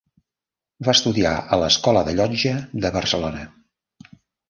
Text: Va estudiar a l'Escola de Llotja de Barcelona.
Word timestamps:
Va 0.87 0.95
estudiar 0.99 1.35
a 1.57 1.61
l'Escola 1.65 2.03
de 2.09 2.17
Llotja 2.19 2.57
de 2.87 2.95
Barcelona. 3.01 3.49